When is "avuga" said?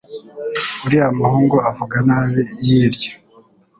1.69-1.97